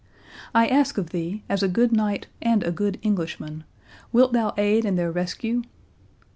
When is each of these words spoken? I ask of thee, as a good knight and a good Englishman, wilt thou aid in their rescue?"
I 0.55 0.65
ask 0.67 0.97
of 0.97 1.11
thee, 1.11 1.43
as 1.47 1.61
a 1.61 1.67
good 1.67 1.91
knight 1.91 2.25
and 2.41 2.63
a 2.63 2.71
good 2.71 2.97
Englishman, 3.03 3.65
wilt 4.11 4.33
thou 4.33 4.51
aid 4.57 4.83
in 4.83 4.95
their 4.95 5.11
rescue?" 5.11 5.61